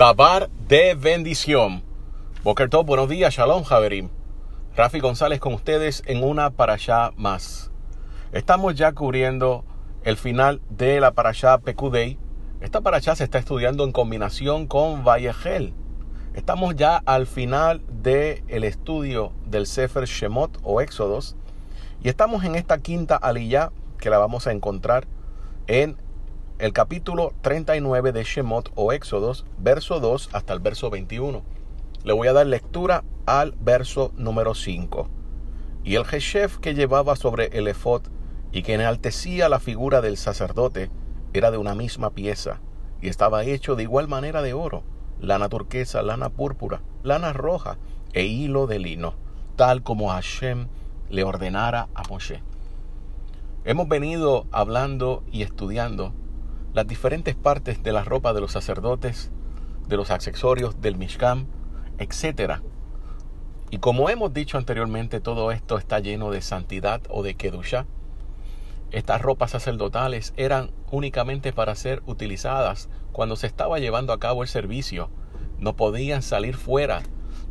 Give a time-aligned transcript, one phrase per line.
[0.00, 1.82] Dabar de bendición.
[2.42, 4.08] Boker Tov, buenos días, Shalom Javerim.
[4.74, 7.70] Rafi González con ustedes en una parashá más.
[8.32, 9.62] Estamos ya cubriendo
[10.02, 12.16] el final de la parashá Pekudei.
[12.62, 15.74] Esta parashá se está estudiando en combinación con Vallejel.
[16.32, 21.36] Estamos ya al final del el estudio del Sefer Shemot o Éxodos.
[22.02, 25.06] Y estamos en esta quinta aliyah que la vamos a encontrar
[25.66, 25.98] en
[26.60, 31.42] el capítulo 39 de Shemot o Éxodos, verso 2 hasta el verso 21.
[32.04, 35.08] Le voy a dar lectura al verso número 5.
[35.84, 38.02] Y el Jeshef que llevaba sobre el efod
[38.52, 40.90] y que enaltecía la figura del sacerdote
[41.32, 42.60] era de una misma pieza
[43.00, 44.82] y estaba hecho de igual manera de oro,
[45.18, 47.78] lana turquesa, lana púrpura, lana roja
[48.12, 49.14] e hilo de lino,
[49.56, 50.68] tal como Hashem
[51.08, 52.42] le ordenara a Moshe.
[53.64, 56.12] Hemos venido hablando y estudiando
[56.72, 59.30] las diferentes partes de la ropa de los sacerdotes,
[59.88, 61.48] de los accesorios del Mishkan,
[61.98, 62.60] etc.
[63.70, 67.86] Y como hemos dicho anteriormente, todo esto está lleno de santidad o de kedusha.
[68.92, 74.48] Estas ropas sacerdotales eran únicamente para ser utilizadas cuando se estaba llevando a cabo el
[74.48, 75.10] servicio.
[75.58, 77.02] No podían salir fuera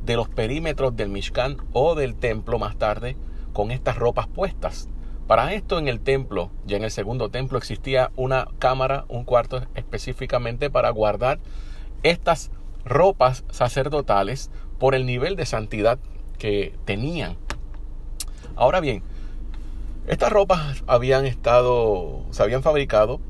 [0.03, 3.15] de los perímetros del Mishkan o del templo más tarde
[3.53, 4.89] con estas ropas puestas.
[5.29, 9.61] Para esto en el templo, ya en el segundo templo, existía una cámara, un cuarto
[9.75, 11.37] específicamente para guardar
[12.01, 12.49] estas
[12.83, 15.99] ropas sacerdotales por el nivel de santidad
[16.39, 17.37] que tenían.
[18.55, 19.03] Ahora bien,
[20.07, 23.21] estas ropas habían estado, se habían fabricado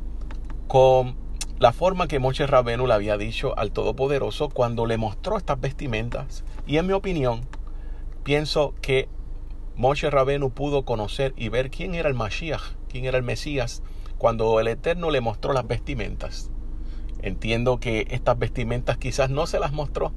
[0.70, 1.18] con
[1.60, 6.46] la forma que Moshe Rabenu le había dicho al Todopoderoso cuando le mostró estas vestimentas.
[6.66, 7.42] Y en mi opinión,
[8.24, 9.10] pienso que
[9.80, 13.82] Moshe Rabenu pudo conocer y ver quién era el Mashiach, quién era el Mesías,
[14.18, 16.52] cuando el Eterno le mostró las vestimentas.
[17.22, 20.12] Entiendo que estas vestimentas quizás no se las mostró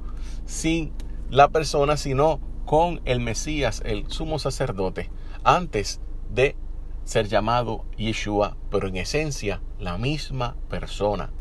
[0.45, 0.91] sin
[1.29, 5.09] la persona, sino con el Mesías, el sumo sacerdote,
[5.45, 6.57] antes de
[7.05, 11.31] ser llamado Yeshua, pero en esencia la misma persona.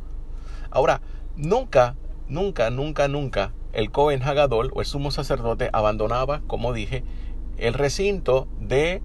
[0.71, 1.01] Ahora,
[1.35, 1.97] nunca,
[2.29, 7.03] nunca, nunca, nunca el Cohen Hagadol o el sumo sacerdote abandonaba, como dije,
[7.59, 9.03] el recinto de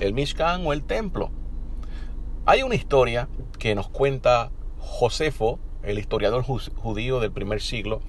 [0.00, 1.30] el Mishkan o el templo.
[2.46, 8.00] Hay una historia que nos cuenta Josefo, el historiador judío del primer siglo,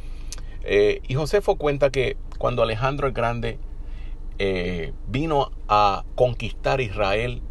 [0.64, 3.60] eh, y Josefo cuenta que cuando Alejandro el Grande
[4.40, 7.42] eh, vino a conquistar Israel,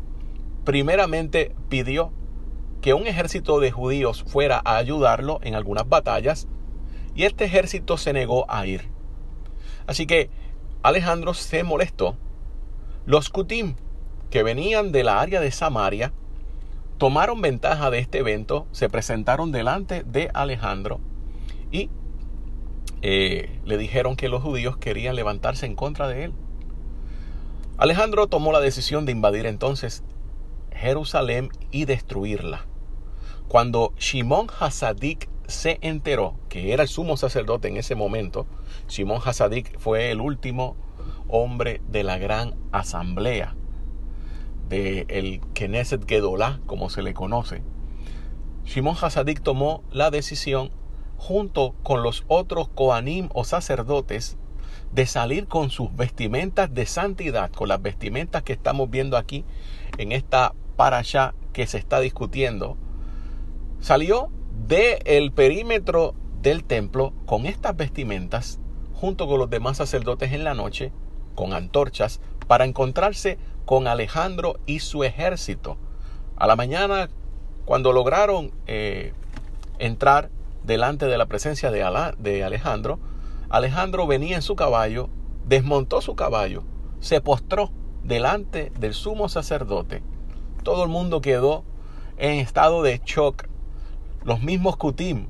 [0.65, 2.13] primeramente pidió
[2.83, 6.49] que un ejército de judíos fuera a ayudarlo en algunas batallas,
[7.15, 8.91] y este ejército se negó a ir.
[9.87, 10.29] Así que
[10.85, 12.15] Alejandro se molestó.
[13.07, 13.75] Los Kutim,
[14.29, 16.13] que venían de la área de Samaria,
[16.99, 21.01] tomaron ventaja de este evento, se presentaron delante de Alejandro
[21.73, 21.89] y
[23.01, 26.35] eh, le dijeron que los judíos querían levantarse en contra de él.
[27.79, 30.05] Alejandro tomó la decisión de invadir entonces
[30.71, 32.67] Jerusalén y destruirla.
[33.49, 38.47] Cuando Shimon Hasadik se enteró que era el sumo sacerdote en ese momento,
[38.87, 40.77] Simón Hasadik fue el último
[41.29, 43.55] hombre de la gran asamblea,
[44.69, 47.63] del el Knesset Gedolá, como se le conoce.
[48.65, 50.71] Simón Hasadik tomó la decisión,
[51.17, 54.37] junto con los otros Koanim o sacerdotes,
[54.93, 59.45] de salir con sus vestimentas de santidad, con las vestimentas que estamos viendo aquí
[59.99, 62.77] en esta parasha que se está discutiendo.
[63.81, 64.31] Salió
[64.67, 68.59] del perímetro del templo con estas vestimentas
[68.95, 70.91] junto con los demás sacerdotes en la noche
[71.35, 75.77] con antorchas para encontrarse con Alejandro y su ejército.
[76.37, 77.11] A la mañana,
[77.67, 79.13] cuando lograron eh,
[79.79, 80.31] entrar
[80.63, 81.85] delante de la presencia de,
[82.19, 82.99] de Alejandro,
[83.51, 85.11] Alejandro venía en su caballo,
[85.47, 86.63] desmontó su caballo,
[87.01, 87.71] se postró
[88.03, 90.03] delante del sumo sacerdote.
[90.63, 91.65] Todo el mundo quedó
[92.17, 93.47] en estado de shock
[94.25, 95.27] los mismos Kutim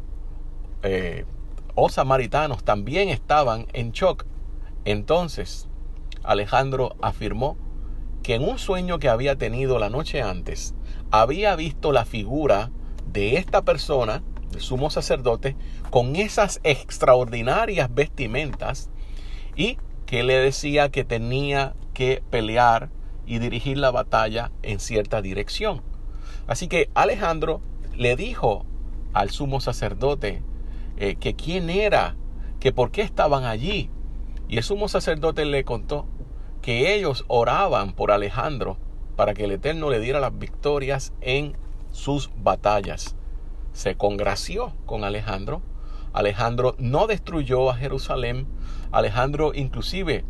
[0.82, 1.25] eh,
[1.75, 4.25] o samaritanos también estaban en shock.
[4.85, 5.69] Entonces
[6.23, 7.56] Alejandro afirmó
[8.23, 10.75] que en un sueño que había tenido la noche antes,
[11.11, 12.70] había visto la figura
[13.06, 14.23] de esta persona,
[14.56, 15.56] sumo sacerdote,
[15.91, 18.91] con esas extraordinarias vestimentas
[19.55, 19.76] y
[20.06, 22.91] que le decía que tenía que pelear
[23.26, 25.82] y dirigir la batalla en cierta dirección.
[26.46, 27.61] Así que Alejandro
[27.94, 28.64] le dijo
[29.15, 30.43] al sumo sacerdote
[30.99, 32.17] eh, que quién era,
[32.61, 33.91] que por qué estaban allí.
[34.49, 36.07] Y el sumo sacerdote le contó
[36.61, 38.77] que ellos oraban por Alejandro
[39.17, 41.57] para que el Eterno le diera las victorias en
[41.93, 43.17] sus batallas.
[43.73, 45.63] Se congració con Alejandro,
[46.15, 48.47] Alejandro no destruyó a Jerusalén.
[48.93, 50.25] Alejandro inclusive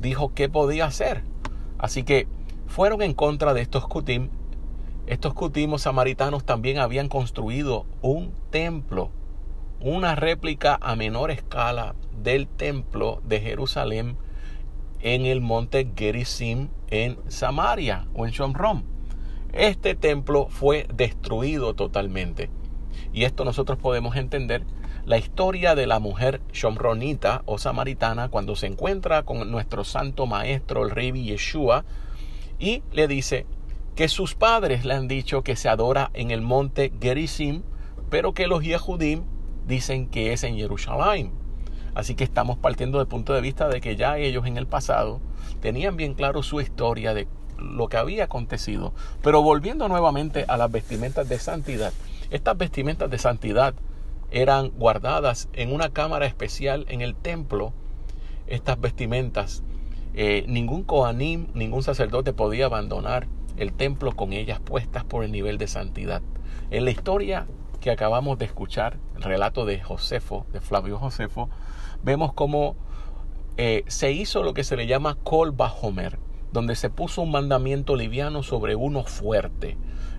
[0.00, 1.22] dijo qué podía hacer.
[1.78, 2.26] Así que
[2.66, 4.30] fueron en contra de estos Kutim.
[5.06, 9.10] Estos Kutim samaritanos también habían construido un templo,
[9.80, 14.16] una réplica a menor escala del templo de Jerusalén
[15.00, 18.84] en el monte Gerizim en Samaria o en Shomrom.
[19.52, 22.48] Este templo fue destruido totalmente.
[23.12, 24.64] Y esto nosotros podemos entender
[25.04, 30.84] la historia de la mujer shomronita o samaritana cuando se encuentra con nuestro santo maestro,
[30.84, 31.84] el rey Yeshua,
[32.60, 33.46] y le dice
[33.94, 37.62] que sus padres le han dicho que se adora en el monte Gerizim,
[38.10, 39.24] pero que los Yehudim
[39.66, 41.32] dicen que es en Jerusalén.
[41.94, 45.20] Así que estamos partiendo del punto de vista de que ya ellos en el pasado
[45.60, 47.28] tenían bien claro su historia de
[47.58, 48.94] lo que había acontecido.
[49.22, 51.92] Pero volviendo nuevamente a las vestimentas de santidad,
[52.30, 53.74] estas vestimentas de santidad
[54.30, 57.74] eran guardadas en una cámara especial en el templo.
[58.46, 59.62] Estas vestimentas,
[60.14, 65.58] eh, ningún coanim, ningún sacerdote podía abandonar el templo con ellas puestas por el nivel
[65.58, 66.22] de santidad.
[66.70, 67.46] En la historia
[67.80, 71.50] que acabamos de escuchar, el relato de Josefo, de Flavio Josefo,
[72.02, 72.76] vemos cómo
[73.56, 76.18] eh, se hizo lo que se le llama Kol Bahomer,
[76.52, 79.76] donde se puso un mandamiento liviano sobre uno fuerte.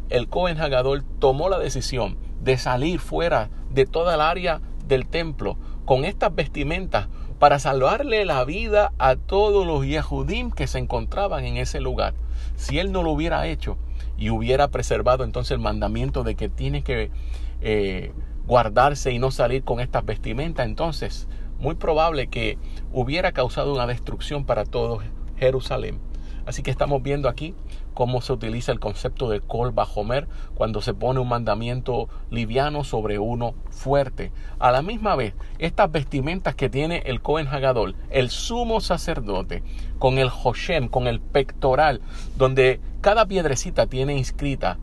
[0.09, 5.57] El Cohen Hagadol tomó la decisión de salir fuera de toda el área del templo
[5.85, 7.07] con estas vestimentas
[7.43, 12.13] para salvarle la vida a todos los Yehudim que se encontraban en ese lugar.
[12.55, 13.77] Si él no lo hubiera hecho
[14.17, 17.11] y hubiera preservado entonces el mandamiento de que tiene que
[17.59, 18.13] eh,
[18.47, 21.27] guardarse y no salir con estas vestimentas, entonces
[21.59, 22.57] muy probable que
[22.93, 25.01] hubiera causado una destrucción para todo
[25.35, 25.99] Jerusalén.
[26.45, 27.55] Así que estamos viendo aquí
[27.93, 33.19] cómo se utiliza el concepto de Kol Bajomer cuando se pone un mandamiento liviano sobre
[33.19, 34.31] uno fuerte.
[34.59, 39.63] A la misma vez, estas vestimentas que tiene el Cohen Hagadol, el sumo sacerdote,
[39.99, 42.01] con el Hoshem, con el pectoral,
[42.35, 44.77] donde cada piedrecita tiene inscrita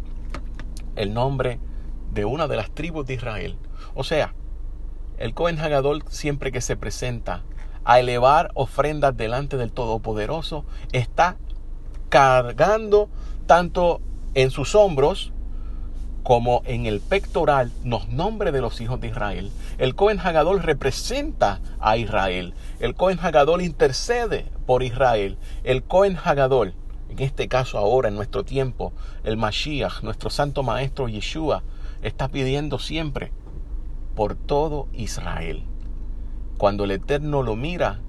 [0.96, 1.58] el nombre
[2.12, 3.56] de una de las tribus de Israel.
[3.94, 4.34] O sea,
[5.18, 7.42] el Cohen Hagadol siempre que se presenta
[7.84, 11.36] a elevar ofrendas delante del Todopoderoso, está
[12.10, 13.08] cargando
[13.46, 14.02] tanto
[14.34, 15.32] en sus hombros
[16.22, 19.50] como en el pectoral los nombres de los hijos de Israel.
[19.78, 22.52] El Cohen Hagadol representa a Israel.
[22.78, 25.38] El Cohen Hagadol intercede por Israel.
[25.64, 26.74] El Cohen Hagadol,
[27.08, 28.92] en este caso ahora en nuestro tiempo,
[29.24, 31.62] el Mashiach, nuestro santo maestro Yeshua,
[32.02, 33.32] está pidiendo siempre
[34.14, 35.64] por todo Israel.
[36.58, 38.00] Cuando el Eterno lo mira,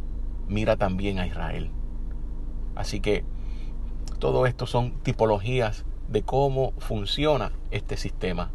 [0.47, 1.71] mira también a Israel.
[2.75, 3.23] Así que
[4.21, 8.51] todo esto son tipologías de cómo funciona este sistema.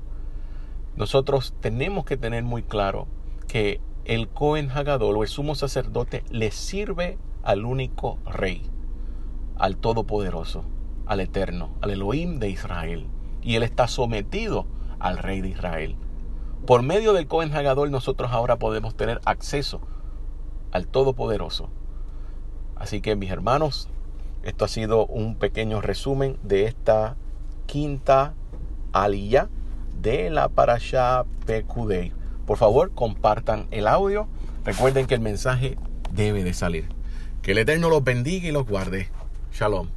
[0.95, 3.09] Nosotros tenemos que tener muy claro
[3.49, 8.63] que el Cohen Hagadol o el sumo sacerdote le sirve al único rey,
[9.59, 10.65] al Todopoderoso,
[11.05, 13.09] al Eterno, al Elohim de Israel.
[13.43, 14.67] Y él está sometido
[15.01, 15.97] al rey de Israel.
[16.65, 19.81] Por medio del Cohen Hagadol nosotros ahora podemos tener acceso
[20.71, 21.71] al Todopoderoso.
[22.77, 23.89] Así que mis hermanos,
[24.47, 27.17] esto ha sido un pequeño resumen de esta
[27.67, 28.35] quinta
[28.93, 29.49] aliyah
[30.01, 32.13] de la Parashá Pekudei.
[32.47, 34.29] Por favor, compartan el audio.
[34.65, 35.77] Recuerden que el mensaje
[36.13, 36.89] debe de salir.
[37.43, 39.09] Que el Eterno los bendiga y los guarde.
[39.53, 39.96] Shalom.